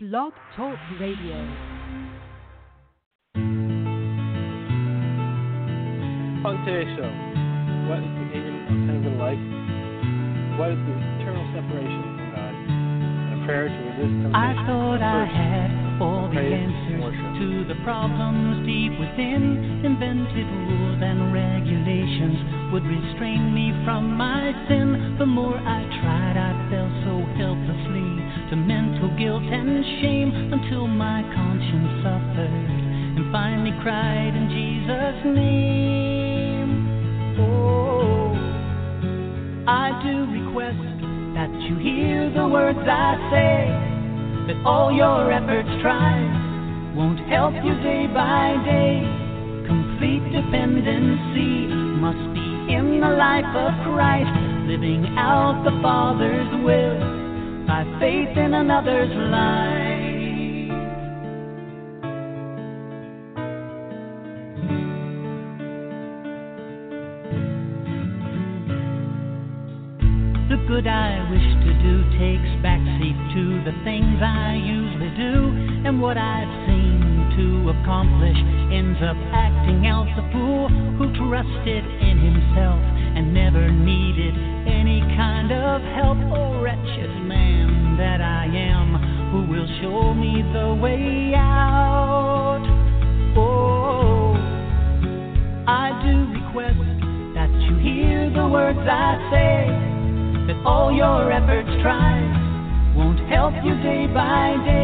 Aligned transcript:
Blog 0.00 0.32
Talk 0.54 0.78
Radio. 1.00 1.34
On 6.46 6.54
today's 6.62 6.86
show, 6.94 7.10
what 7.90 7.98
is 7.98 8.06
the 8.06 8.26
meaning 8.30 8.62
of 8.62 8.78
heaven 8.86 9.18
like? 9.18 9.42
What 10.54 10.70
is 10.70 10.78
the 10.86 10.94
eternal 11.18 11.42
separation 11.50 12.14
from 12.14 12.30
God? 12.30 12.54
And 12.54 13.42
a 13.42 13.44
prayer 13.44 13.66
to 13.66 13.74
resist 13.74 14.22
temptation. 14.22 14.38
I 14.38 14.54
thought 14.70 15.02
I 15.02 15.26
had 15.26 15.98
all 15.98 16.30
the 16.30 16.46
answers 16.46 17.02
worship. 17.02 17.34
to 17.42 17.66
the 17.66 17.74
problems 17.82 18.62
deep 18.70 18.94
within. 19.02 19.82
Invented 19.82 20.46
rules 20.46 21.02
and 21.02 21.34
regulations 21.34 22.70
would 22.70 22.86
restrain 22.86 23.50
me 23.50 23.74
from 23.82 24.14
my 24.14 24.54
sin. 24.70 25.18
The 25.18 25.26
more 25.26 25.57
cried 33.88 34.36
in 34.36 34.52
Jesus' 34.52 35.24
name. 35.32 36.68
Oh, 37.40 38.36
I 39.64 39.96
do 40.04 40.28
request 40.28 40.76
that 41.32 41.48
you 41.64 41.80
hear 41.80 42.28
the 42.36 42.46
words 42.46 42.84
I 42.84 43.16
say 43.32 44.52
that 44.52 44.60
all 44.66 44.92
your 44.92 45.32
efforts 45.32 45.72
tried 45.80 46.92
won't 47.00 47.18
help 47.32 47.54
you 47.64 47.72
day 47.80 48.04
by 48.12 48.60
day. 48.68 49.00
Complete 49.64 50.36
dependency 50.36 51.72
must 52.04 52.20
be 52.36 52.74
in 52.76 53.00
the 53.00 53.08
life 53.08 53.48
of 53.56 53.72
Christ, 53.88 54.36
living 54.68 55.16
out 55.16 55.64
the 55.64 55.72
Father's 55.80 56.52
will 56.60 57.64
by 57.64 57.88
faith 57.98 58.36
in 58.36 58.52
another's 58.52 59.16
life. 59.32 59.97
What 75.98 76.16
I've 76.16 76.66
seen 76.66 77.02
to 77.34 77.70
accomplish 77.74 78.38
ends 78.70 78.98
up 79.02 79.16
acting 79.34 79.86
out 79.86 80.06
the 80.14 80.22
fool 80.30 80.68
who 80.94 81.10
trusted 81.26 81.82
in 81.82 82.16
himself 82.22 82.78
and 83.18 83.34
never 83.34 83.70
needed 83.70 84.34
any 84.66 85.00
kind 85.18 85.50
of 85.50 85.82
help. 85.98 86.18
Oh, 86.30 86.62
wretched 86.62 87.10
man 87.26 87.96
that 87.98 88.20
I 88.20 88.46
am, 88.46 88.94
who 89.32 89.50
will 89.50 89.66
show 89.82 90.14
me 90.14 90.42
the 90.54 90.78
way 90.80 91.34
out? 91.34 92.62
Oh, 93.36 94.38
I 95.66 95.98
do 96.06 96.14
request 96.30 96.78
that 97.34 97.50
you 97.66 97.74
hear 97.82 98.30
the 98.30 98.46
words 98.46 98.78
I 98.78 99.18
say 99.34 100.46
that 100.46 100.62
all 100.64 100.92
your 100.92 101.32
efforts 101.32 101.70
tried 101.82 102.94
won't 102.96 103.18
help 103.28 103.54
you 103.64 103.74
day 103.82 104.06
by 104.06 104.54
day. 104.64 104.77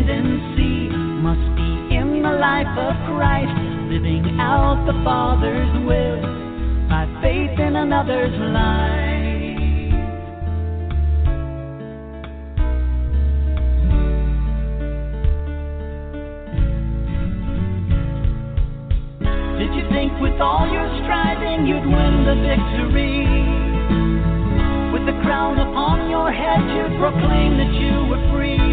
Dependency 0.00 0.88
must 1.20 1.56
be 1.56 1.94
in 1.94 2.22
the 2.22 2.32
life 2.32 2.72
of 2.78 2.96
Christ, 3.04 3.52
living 3.92 4.40
out 4.40 4.86
the 4.86 4.96
Father's 5.04 5.68
will 5.84 6.22
by 6.88 7.04
faith 7.20 7.60
in 7.60 7.76
another's 7.76 8.32
life. 8.32 9.20
Did 19.58 19.74
you 19.74 19.84
think 19.92 20.18
with 20.22 20.40
all 20.40 20.64
your 20.72 20.88
striving 21.04 21.66
you'd 21.66 21.84
win 21.84 22.24
the 22.24 22.36
victory? 22.40 23.20
With 24.94 25.04
the 25.04 25.20
crown 25.20 25.58
upon 25.58 26.08
your 26.08 26.32
head, 26.32 26.60
you'd 26.72 26.98
proclaim 26.98 27.58
that 27.58 27.72
you 27.74 28.08
were 28.08 28.32
free. 28.32 28.69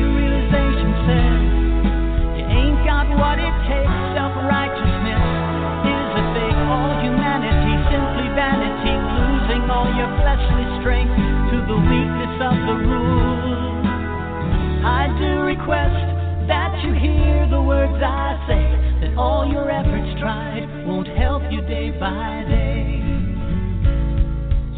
Request 15.67 16.47
that 16.47 16.71
you 16.79 16.93
hear 16.95 17.45
the 17.51 17.61
words 17.61 17.99
I 17.99 18.39
say. 18.47 18.63
That 19.03 19.19
all 19.19 19.43
your 19.51 19.69
efforts 19.69 20.17
tried 20.17 20.63
won't 20.87 21.09
help 21.19 21.43
you 21.51 21.59
day 21.67 21.91
by 21.91 22.47
day. 22.47 23.03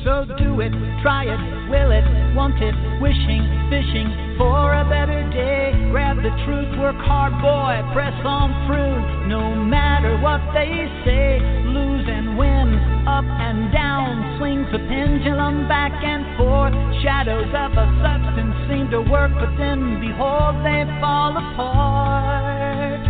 So 0.04 0.26
do 0.42 0.62
it, 0.66 0.74
try 1.06 1.30
it, 1.30 1.42
will 1.70 1.92
it, 1.94 2.34
want 2.34 2.58
it, 2.58 2.74
wishing, 2.98 3.46
fishing 3.70 4.34
for 4.42 4.74
a 4.74 4.84
better 4.90 5.22
day. 5.30 5.78
Grab 5.92 6.18
the 6.18 6.34
truth, 6.50 6.74
work 6.82 6.98
hard, 7.06 7.38
boy, 7.38 7.86
press 7.94 8.18
on 8.26 8.50
through. 8.66 9.30
No 9.30 9.54
matter 9.54 10.18
what 10.18 10.42
they 10.58 10.90
say, 11.06 11.38
lose 11.70 12.08
and 12.10 12.34
win, 12.34 13.06
up 13.06 13.28
and 13.30 13.72
down, 13.72 14.09
swings 14.40 14.66
the 14.72 14.80
pendulum 14.88 15.68
back 15.68 15.92
and 15.92 16.24
forth. 16.40 16.72
Shadows 17.04 17.52
of 17.52 17.76
a 17.76 17.88
substance 18.00 18.56
seem 18.72 18.88
to 18.96 19.04
work, 19.04 19.36
but 19.36 19.52
then 19.60 20.00
behold, 20.00 20.56
they 20.64 20.88
fall 21.04 21.36
apart. 21.36 23.04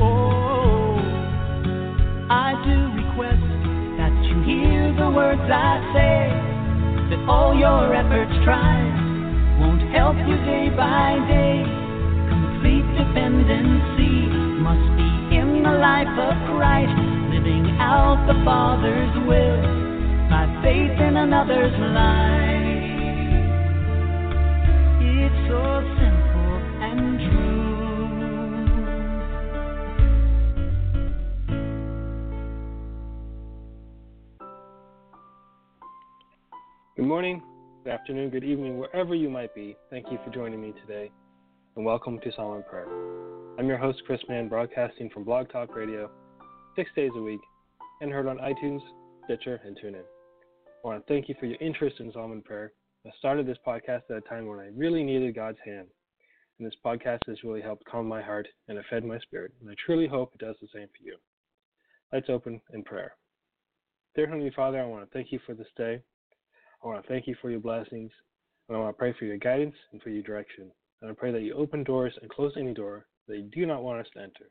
Oh, 0.00 0.96
I 2.32 2.56
do 2.64 2.76
request 2.96 3.44
that 4.00 4.14
you 4.24 4.40
hear 4.48 4.88
the 4.96 5.12
words 5.12 5.44
I 5.44 5.84
say, 5.92 6.32
that 7.12 7.20
all 7.28 7.52
your 7.52 7.92
efforts 7.92 8.32
tried 8.42 9.60
won't 9.60 9.84
help 9.92 10.16
you 10.16 10.36
day 10.48 10.72
by 10.72 11.20
day. 11.28 11.60
Complete 12.32 12.88
dependency 12.96 14.32
must 14.64 14.88
be 14.96 15.36
in 15.36 15.60
the 15.60 15.76
life 15.76 16.08
of 16.16 16.34
Christ, 16.56 16.96
living 17.36 17.76
out 17.78 18.24
the 18.26 18.40
Father's 18.44 19.12
will 19.28 19.83
another's 21.24 21.72
life. 21.72 22.60
It's 25.00 25.40
so 25.48 25.80
simple 25.96 26.56
and 26.84 27.18
true. 27.18 27.64
Good 36.94 37.06
morning, 37.06 37.42
good 37.84 37.90
afternoon, 37.90 38.28
good 38.28 38.44
evening, 38.44 38.76
wherever 38.78 39.14
you 39.14 39.30
might 39.30 39.54
be. 39.54 39.78
Thank 39.88 40.12
you 40.12 40.18
for 40.26 40.30
joining 40.30 40.60
me 40.60 40.74
today, 40.86 41.10
and 41.76 41.86
welcome 41.86 42.20
to 42.20 42.30
and 42.36 42.66
Prayer. 42.66 42.86
I'm 43.58 43.66
your 43.66 43.78
host, 43.78 44.02
Chris 44.04 44.20
Mann, 44.28 44.50
broadcasting 44.50 45.08
from 45.08 45.24
Blog 45.24 45.50
Talk 45.50 45.74
Radio, 45.74 46.10
six 46.76 46.90
days 46.94 47.12
a 47.16 47.22
week, 47.22 47.40
and 48.02 48.12
heard 48.12 48.26
on 48.26 48.36
iTunes, 48.36 48.82
Stitcher, 49.24 49.62
and 49.64 49.74
TuneIn. 49.78 50.04
I 50.84 50.88
want 50.88 51.06
to 51.06 51.10
thank 51.10 51.30
you 51.30 51.34
for 51.40 51.46
your 51.46 51.56
interest 51.62 51.96
in 51.98 52.12
Psalm 52.12 52.32
and 52.32 52.44
Prayer. 52.44 52.74
I 53.06 53.10
started 53.18 53.46
this 53.46 53.56
podcast 53.66 54.02
at 54.10 54.18
a 54.18 54.20
time 54.20 54.46
when 54.46 54.58
I 54.58 54.68
really 54.76 55.02
needed 55.02 55.34
God's 55.34 55.56
hand, 55.64 55.86
and 56.58 56.66
this 56.66 56.76
podcast 56.84 57.20
has 57.26 57.42
really 57.42 57.62
helped 57.62 57.86
calm 57.86 58.06
my 58.06 58.20
heart 58.20 58.46
and 58.68 58.76
it 58.76 58.84
fed 58.90 59.02
my 59.02 59.18
spirit, 59.20 59.52
and 59.62 59.70
I 59.70 59.74
truly 59.86 60.06
hope 60.06 60.32
it 60.34 60.44
does 60.44 60.56
the 60.60 60.68
same 60.74 60.88
for 60.88 61.02
you. 61.02 61.16
Let's 62.12 62.28
open 62.28 62.60
in 62.74 62.84
prayer. 62.84 63.14
Dear 64.14 64.26
Heavenly 64.26 64.52
Father, 64.54 64.78
I 64.78 64.84
want 64.84 65.06
to 65.06 65.10
thank 65.10 65.32
you 65.32 65.38
for 65.46 65.54
this 65.54 65.68
day. 65.74 66.02
I 66.82 66.86
want 66.86 67.02
to 67.02 67.08
thank 67.08 67.26
you 67.26 67.34
for 67.40 67.50
your 67.50 67.60
blessings, 67.60 68.10
and 68.68 68.76
I 68.76 68.80
want 68.80 68.94
to 68.94 68.98
pray 68.98 69.14
for 69.18 69.24
your 69.24 69.38
guidance 69.38 69.76
and 69.92 70.02
for 70.02 70.10
your 70.10 70.22
direction. 70.22 70.70
And 71.00 71.10
I 71.10 71.14
pray 71.14 71.32
that 71.32 71.40
you 71.40 71.54
open 71.54 71.82
doors 71.82 72.12
and 72.20 72.30
close 72.30 72.52
any 72.58 72.74
door 72.74 73.06
that 73.26 73.38
you 73.38 73.48
do 73.54 73.64
not 73.64 73.82
want 73.82 74.00
us 74.00 74.12
to 74.12 74.20
enter. 74.20 74.50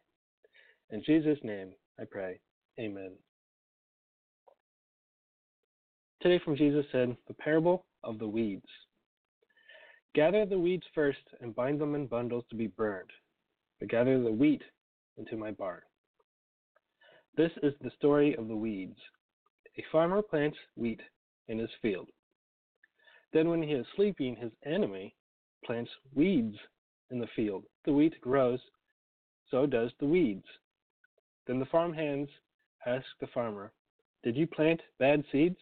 In 0.89 1.03
Jesus' 1.05 1.37
name, 1.43 1.73
I 1.99 2.05
pray. 2.09 2.39
Amen. 2.79 3.11
Today 6.23 6.39
from 6.45 6.55
Jesus 6.55 6.85
said, 6.93 7.17
The 7.27 7.33
parable 7.33 7.83
of 8.05 8.17
the 8.17 8.27
weeds. 8.27 8.69
Gather 10.15 10.45
the 10.45 10.57
weeds 10.57 10.85
first 10.95 11.19
and 11.41 11.53
bind 11.53 11.81
them 11.81 11.95
in 11.95 12.07
bundles 12.07 12.45
to 12.49 12.55
be 12.55 12.67
burned, 12.67 13.09
but 13.77 13.89
gather 13.89 14.23
the 14.23 14.31
wheat 14.31 14.61
into 15.17 15.35
my 15.35 15.51
barn. 15.51 15.81
This 17.35 17.51
is 17.61 17.73
the 17.81 17.91
story 17.97 18.37
of 18.37 18.47
the 18.47 18.55
weeds. 18.55 18.95
A 19.77 19.83
farmer 19.91 20.21
plants 20.21 20.57
wheat 20.77 21.01
in 21.49 21.59
his 21.59 21.71
field. 21.81 22.07
Then, 23.33 23.49
when 23.49 23.61
he 23.61 23.73
is 23.73 23.85
sleeping, 23.97 24.37
his 24.37 24.51
enemy 24.65 25.13
plants 25.65 25.91
weeds 26.15 26.55
in 27.11 27.19
the 27.19 27.27
field. 27.35 27.65
The 27.83 27.91
wheat 27.91 28.13
grows, 28.21 28.61
so 29.51 29.65
does 29.65 29.91
the 29.99 30.05
weeds. 30.05 30.45
Then 31.47 31.59
the 31.59 31.65
farm 31.65 31.93
hands 31.93 32.29
ask 32.85 33.03
the 33.19 33.27
farmer, 33.33 33.73
Did 34.23 34.37
you 34.37 34.47
plant 34.47 34.79
bad 34.99 35.25
seeds? 35.29 35.59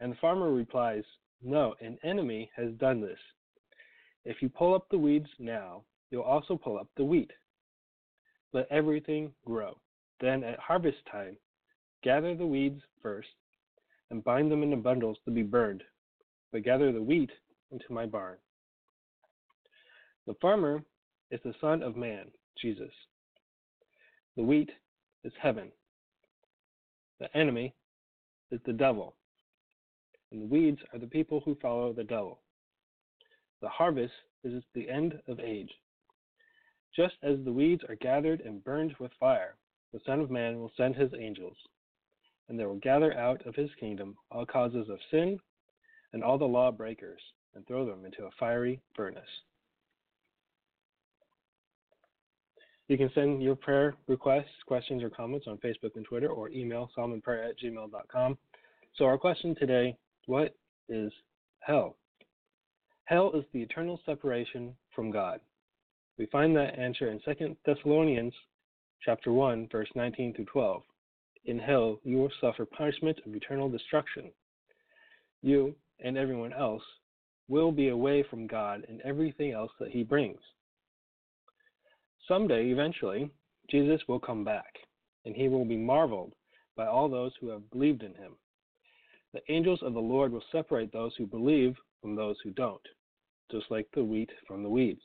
And 0.00 0.12
the 0.12 0.16
farmer 0.20 0.50
replies, 0.52 1.04
No, 1.42 1.74
an 1.80 1.98
enemy 2.02 2.50
has 2.56 2.72
done 2.74 3.00
this. 3.00 3.18
If 4.24 4.40
you 4.40 4.48
pull 4.48 4.74
up 4.74 4.88
the 4.90 4.98
weeds 4.98 5.28
now, 5.38 5.82
you'll 6.10 6.22
also 6.22 6.56
pull 6.56 6.78
up 6.78 6.88
the 6.96 7.04
wheat. 7.04 7.30
Let 8.52 8.70
everything 8.70 9.32
grow. 9.44 9.78
Then 10.20 10.44
at 10.44 10.58
harvest 10.58 10.98
time, 11.10 11.36
gather 12.02 12.34
the 12.34 12.46
weeds 12.46 12.80
first 13.02 13.28
and 14.10 14.24
bind 14.24 14.50
them 14.50 14.62
into 14.62 14.76
bundles 14.76 15.18
to 15.24 15.30
be 15.30 15.42
burned, 15.42 15.82
but 16.52 16.62
gather 16.62 16.92
the 16.92 17.02
wheat 17.02 17.30
into 17.72 17.92
my 17.92 18.06
barn. 18.06 18.36
The 20.26 20.34
farmer 20.40 20.82
is 21.30 21.40
the 21.44 21.54
Son 21.60 21.82
of 21.82 21.96
Man, 21.96 22.26
Jesus. 22.60 22.92
The 24.36 24.42
wheat 24.42 24.70
is 25.24 25.32
heaven. 25.40 25.70
The 27.20 27.34
enemy 27.36 27.74
is 28.50 28.60
the 28.64 28.72
devil. 28.72 29.14
And 30.34 30.42
the 30.42 30.46
weeds 30.46 30.80
are 30.92 30.98
the 30.98 31.06
people 31.06 31.40
who 31.44 31.56
follow 31.62 31.92
the 31.92 32.02
devil. 32.02 32.40
The 33.62 33.68
harvest 33.68 34.12
is 34.42 34.64
the 34.74 34.90
end 34.90 35.14
of 35.28 35.38
age. 35.38 35.70
Just 36.94 37.14
as 37.22 37.36
the 37.44 37.52
weeds 37.52 37.84
are 37.88 37.94
gathered 37.94 38.40
and 38.40 38.64
burned 38.64 38.96
with 38.98 39.12
fire, 39.20 39.54
the 39.92 40.00
Son 40.04 40.18
of 40.18 40.32
Man 40.32 40.58
will 40.58 40.72
send 40.76 40.96
his 40.96 41.12
angels, 41.16 41.56
and 42.48 42.58
they 42.58 42.66
will 42.66 42.80
gather 42.80 43.16
out 43.16 43.46
of 43.46 43.54
his 43.54 43.70
kingdom 43.78 44.16
all 44.32 44.44
causes 44.44 44.88
of 44.90 44.98
sin 45.08 45.38
and 46.12 46.24
all 46.24 46.36
the 46.36 46.44
lawbreakers, 46.44 47.22
and 47.54 47.64
throw 47.68 47.86
them 47.86 48.04
into 48.04 48.24
a 48.24 48.30
fiery 48.36 48.80
furnace. 48.96 49.22
You 52.88 52.98
can 52.98 53.12
send 53.14 53.40
your 53.40 53.54
prayer 53.54 53.94
requests, 54.08 54.64
questions, 54.66 55.00
or 55.04 55.10
comments 55.10 55.46
on 55.46 55.58
Facebook 55.58 55.94
and 55.94 56.04
Twitter, 56.04 56.28
or 56.28 56.48
email 56.48 56.90
psalmandprayer 56.98 57.50
at 57.50 57.60
gmail.com. 57.60 58.36
So, 58.96 59.04
our 59.04 59.18
question 59.18 59.54
today 59.54 59.96
what 60.26 60.54
is 60.88 61.12
hell? 61.60 61.96
Hell 63.04 63.32
is 63.34 63.44
the 63.52 63.62
eternal 63.62 64.00
separation 64.06 64.74
from 64.94 65.10
God. 65.10 65.40
We 66.18 66.26
find 66.26 66.56
that 66.56 66.78
answer 66.78 67.10
in 67.10 67.20
2 67.24 67.56
Thessalonians 67.66 68.34
chapter 69.04 69.32
1, 69.32 69.68
verse 69.70 69.88
19 69.94 70.34
through 70.34 70.46
12. 70.46 70.82
In 71.46 71.58
hell 71.58 71.98
you 72.04 72.16
will 72.18 72.32
suffer 72.40 72.64
punishment 72.64 73.18
of 73.26 73.34
eternal 73.34 73.68
destruction. 73.68 74.30
You 75.42 75.74
and 76.02 76.16
everyone 76.16 76.52
else 76.52 76.82
will 77.48 77.72
be 77.72 77.88
away 77.88 78.24
from 78.30 78.46
God 78.46 78.84
and 78.88 79.00
everything 79.02 79.52
else 79.52 79.72
that 79.78 79.90
he 79.90 80.02
brings. 80.02 80.40
Someday, 82.26 82.70
eventually, 82.70 83.30
Jesus 83.70 84.00
will 84.08 84.18
come 84.18 84.44
back, 84.44 84.74
and 85.26 85.36
he 85.36 85.48
will 85.48 85.66
be 85.66 85.76
marveled 85.76 86.32
by 86.74 86.86
all 86.86 87.08
those 87.08 87.32
who 87.38 87.48
have 87.48 87.70
believed 87.70 88.02
in 88.02 88.14
him. 88.14 88.32
The 89.34 89.52
angels 89.52 89.82
of 89.82 89.94
the 89.94 90.00
Lord 90.00 90.30
will 90.30 90.44
separate 90.52 90.92
those 90.92 91.12
who 91.16 91.26
believe 91.26 91.74
from 92.00 92.14
those 92.14 92.36
who 92.44 92.52
don't, 92.52 92.80
just 93.50 93.68
like 93.68 93.88
the 93.92 94.04
wheat 94.04 94.30
from 94.46 94.62
the 94.62 94.70
weeds. 94.70 95.02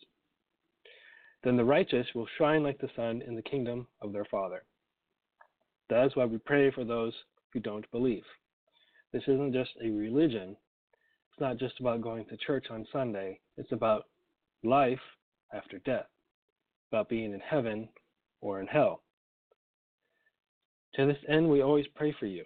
Then 1.43 1.57
the 1.57 1.65
righteous 1.65 2.05
will 2.13 2.27
shine 2.37 2.61
like 2.61 2.77
the 2.77 2.91
sun 2.95 3.23
in 3.25 3.33
the 3.33 3.41
kingdom 3.41 3.87
of 4.03 4.13
their 4.13 4.25
Father. 4.25 4.63
That 5.89 6.05
is 6.05 6.15
why 6.15 6.25
we 6.25 6.37
pray 6.37 6.69
for 6.69 6.85
those 6.85 7.13
who 7.51 7.59
don't 7.59 7.89
believe. 7.89 8.23
This 9.11 9.23
isn't 9.23 9.51
just 9.51 9.71
a 9.83 9.89
religion. 9.89 10.55
It's 11.31 11.39
not 11.39 11.57
just 11.57 11.79
about 11.79 12.01
going 12.01 12.25
to 12.25 12.37
church 12.37 12.67
on 12.69 12.85
Sunday. 12.91 13.39
It's 13.57 13.71
about 13.71 14.03
life 14.63 14.99
after 15.51 15.79
death, 15.79 16.05
about 16.91 17.09
being 17.09 17.33
in 17.33 17.39
heaven 17.39 17.89
or 18.41 18.61
in 18.61 18.67
hell. 18.67 19.01
To 20.95 21.07
this 21.07 21.17
end, 21.27 21.49
we 21.49 21.61
always 21.61 21.87
pray 21.95 22.13
for 22.19 22.27
you, 22.27 22.45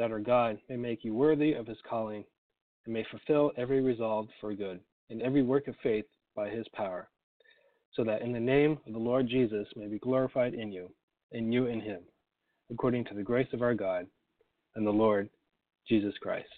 that 0.00 0.10
our 0.10 0.18
God 0.18 0.58
may 0.68 0.76
make 0.76 1.04
you 1.04 1.14
worthy 1.14 1.52
of 1.52 1.68
his 1.68 1.78
calling 1.88 2.24
and 2.84 2.92
may 2.92 3.06
fulfill 3.12 3.52
every 3.56 3.80
resolve 3.80 4.26
for 4.40 4.52
good 4.54 4.80
and 5.10 5.22
every 5.22 5.42
work 5.42 5.68
of 5.68 5.76
faith 5.82 6.06
by 6.34 6.48
his 6.48 6.66
power 6.74 7.08
so 7.94 8.04
that 8.04 8.22
in 8.22 8.32
the 8.32 8.40
name 8.40 8.78
of 8.86 8.92
the 8.92 8.98
Lord 8.98 9.28
Jesus 9.28 9.66
may 9.76 9.86
be 9.86 9.98
glorified 9.98 10.54
in 10.54 10.70
you, 10.70 10.90
and 11.32 11.52
you 11.52 11.66
in 11.66 11.80
him, 11.80 12.00
according 12.70 13.04
to 13.06 13.14
the 13.14 13.22
grace 13.22 13.48
of 13.52 13.62
our 13.62 13.74
God 13.74 14.06
and 14.76 14.86
the 14.86 14.90
Lord 14.90 15.28
Jesus 15.88 16.14
Christ. 16.20 16.48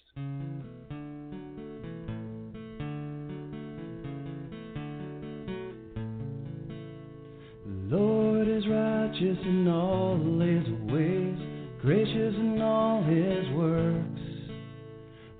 The 7.65 7.97
Lord 7.97 8.47
is 8.47 8.67
righteous 8.67 9.37
in 9.45 9.67
all 9.67 10.17
his 10.39 10.67
ways, 10.91 11.52
gracious 11.83 12.33
in 12.37 12.61
all 12.61 13.03
his 13.03 13.49
works. 13.51 14.21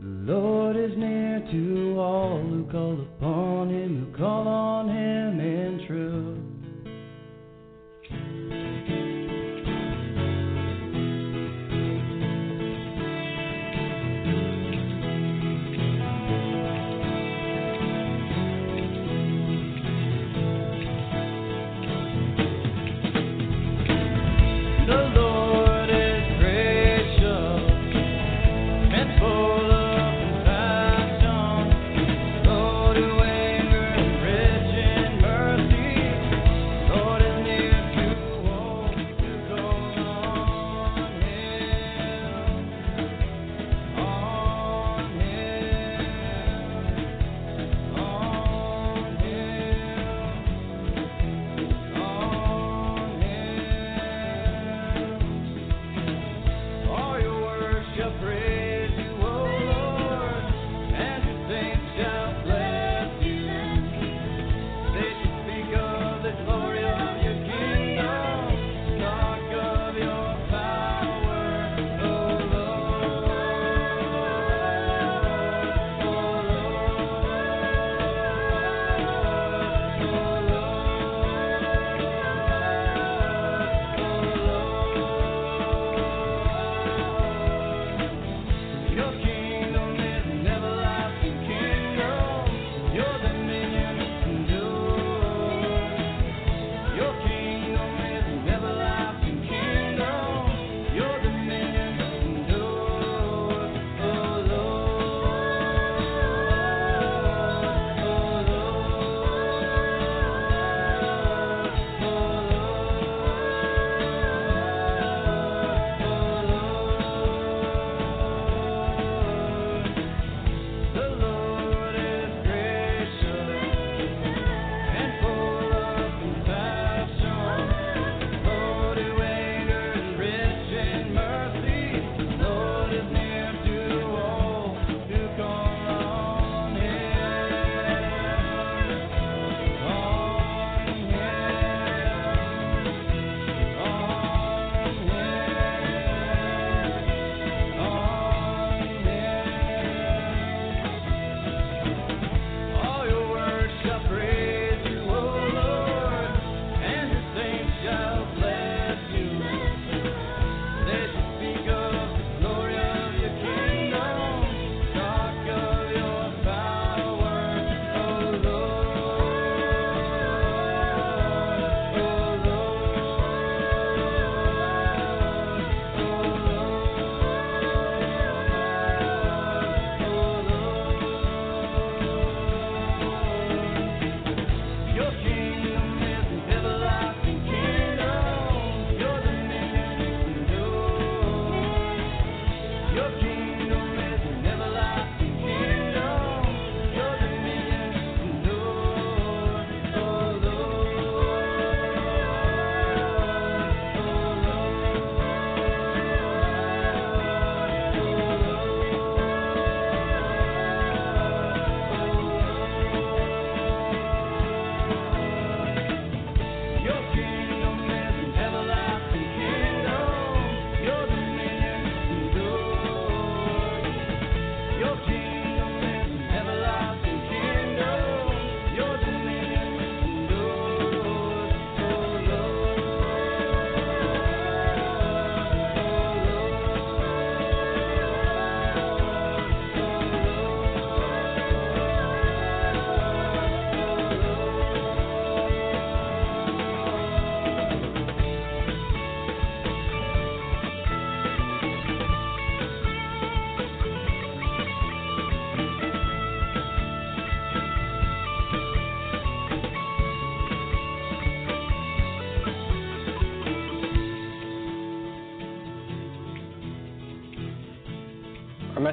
The 0.01 0.33
Lord 0.33 0.75
is 0.75 0.91
near 0.97 1.39
to 1.39 1.95
all 1.97 2.41
who 2.41 2.65
call 2.69 2.99
upon 3.01 3.69
him, 3.69 4.11
who 4.11 4.17
call 4.17 4.45
on 4.49 4.89
him 4.89 5.32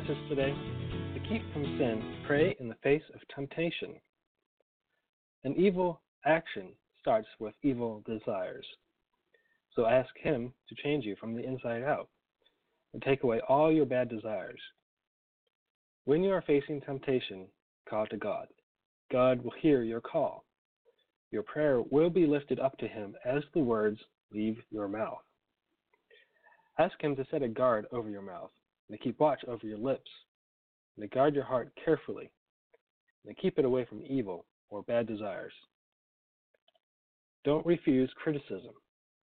message 0.00 0.28
today 0.30 0.54
to 1.12 1.21
keep 1.28 1.42
from 1.52 1.62
sin, 1.78 2.23
pray 2.26 2.57
in 2.59 2.69
the 2.69 2.76
face 2.83 3.02
of 3.14 3.21
temptation. 3.35 3.95
An 5.45 5.54
evil 5.59 6.00
action 6.25 6.69
starts 6.99 7.28
with 7.38 7.54
evil 7.62 8.02
desires. 8.07 8.64
So 9.75 9.85
ask 9.85 10.09
Him 10.16 10.54
to 10.69 10.83
change 10.83 11.04
you 11.04 11.16
from 11.21 11.35
the 11.35 11.45
inside 11.45 11.83
out 11.83 12.09
and 12.95 13.02
take 13.02 13.25
away 13.25 13.40
all 13.47 13.71
your 13.71 13.85
bad 13.85 14.09
desires. 14.09 14.61
When 16.07 16.23
you 16.23 16.30
are 16.30 16.45
facing 16.47 16.80
temptation, 16.80 17.47
call 17.88 18.07
to 18.07 18.16
God. 18.16 18.47
God 19.12 19.42
will 19.42 19.54
hear 19.61 19.83
your 19.83 20.00
call. 20.00 20.45
Your 21.30 21.42
prayer 21.42 21.83
will 21.90 22.11
be 22.11 22.26
lifted 22.26 22.59
up 22.59 22.78
to 22.78 22.88
Him 22.88 23.16
as 23.26 23.42
the 23.52 23.61
words 23.61 23.99
leave 24.33 24.57
your 24.71 24.88
mouth. 24.88 25.21
Ask 26.78 26.95
Him 27.02 27.16
to 27.16 27.26
set 27.30 27.42
a 27.42 27.49
guard 27.49 27.87
over 27.92 28.09
your 28.09 28.23
mouth 28.23 28.50
and 28.90 28.99
to 28.99 29.04
keep 29.04 29.20
watch 29.20 29.40
over 29.47 29.66
your 29.66 29.78
lips 29.78 30.11
and 30.97 31.09
to 31.09 31.14
guard 31.14 31.35
your 31.35 31.44
heart 31.44 31.70
carefully 31.82 32.30
and 33.25 33.35
to 33.35 33.40
keep 33.40 33.59
it 33.59 33.64
away 33.64 33.85
from 33.85 34.02
evil 34.02 34.47
or 34.68 34.82
bad 34.82 35.06
desires. 35.06 35.52
Don't 37.44 37.64
refuse 37.64 38.11
criticism 38.20 38.75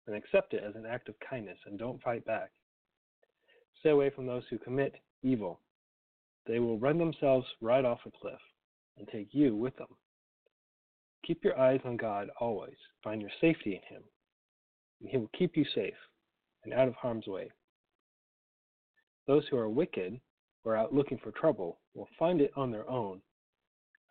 and 0.07 0.15
accept 0.15 0.53
it 0.53 0.63
as 0.67 0.75
an 0.75 0.85
act 0.89 1.09
of 1.09 1.15
kindness 1.29 1.57
and 1.65 1.77
don't 1.77 2.01
fight 2.01 2.25
back. 2.25 2.49
Stay 3.81 3.89
away 3.89 4.09
from 4.09 4.25
those 4.25 4.43
who 4.49 4.57
commit 4.57 4.95
evil. 5.21 5.59
They 6.47 6.59
will 6.59 6.79
run 6.79 6.97
themselves 6.97 7.45
right 7.59 7.83
off 7.83 7.99
a 8.05 8.11
cliff 8.11 8.39
and 8.97 9.07
take 9.09 9.29
you 9.31 9.55
with 9.55 9.75
them. 9.75 9.87
Keep 11.25 11.43
your 11.43 11.59
eyes 11.59 11.81
on 11.85 11.97
God 11.97 12.29
always. 12.39 12.75
Find 13.03 13.21
your 13.21 13.31
safety 13.41 13.73
in 13.73 13.95
Him, 13.95 14.03
and 15.01 15.09
He 15.09 15.17
will 15.17 15.29
keep 15.37 15.55
you 15.55 15.65
safe 15.75 15.93
and 16.63 16.73
out 16.73 16.87
of 16.87 16.95
harm's 16.95 17.27
way. 17.27 17.51
Those 19.27 19.43
who 19.49 19.57
are 19.57 19.69
wicked 19.69 20.19
or 20.63 20.75
out 20.75 20.93
looking 20.93 21.17
for 21.23 21.31
trouble 21.31 21.79
will 21.95 22.07
find 22.17 22.41
it 22.41 22.51
on 22.55 22.71
their 22.71 22.89
own 22.89 23.21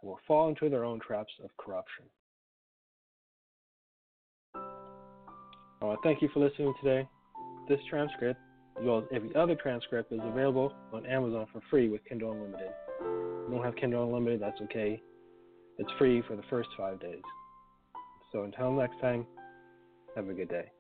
and 0.00 0.08
will 0.08 0.20
fall 0.26 0.48
into 0.48 0.68
their 0.68 0.84
own 0.84 1.00
traps 1.00 1.32
of 1.42 1.50
corruption. 1.56 2.04
I 4.54 5.84
want 5.84 6.02
to 6.02 6.08
thank 6.08 6.20
you 6.22 6.28
for 6.32 6.40
listening 6.40 6.74
today. 6.82 7.08
This 7.68 7.80
transcript, 7.88 8.38
as 8.78 8.84
well 8.84 8.98
as 8.98 9.04
every 9.12 9.34
other 9.34 9.54
transcript, 9.54 10.12
is 10.12 10.20
available 10.22 10.72
on 10.92 11.06
Amazon 11.06 11.46
for 11.52 11.62
free 11.70 11.88
with 11.88 12.04
Kindle 12.04 12.32
Unlimited. 12.32 12.70
If 13.00 13.04
you 13.48 13.54
don't 13.54 13.64
have 13.64 13.76
Kindle 13.76 14.04
Unlimited, 14.04 14.40
that's 14.40 14.60
okay. 14.62 15.00
It's 15.78 15.90
free 15.98 16.22
for 16.28 16.36
the 16.36 16.42
first 16.50 16.68
five 16.76 17.00
days. 17.00 17.22
So 18.32 18.42
until 18.42 18.72
next 18.72 19.00
time, 19.00 19.26
have 20.14 20.28
a 20.28 20.34
good 20.34 20.48
day. 20.48 20.70